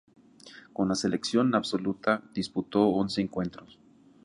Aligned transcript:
Con 0.73 0.89
la 0.89 0.95
selección 0.95 1.53
absoluta 1.53 2.23
disputó 2.33 2.87
once 2.87 3.21
encuentros. 3.21 3.77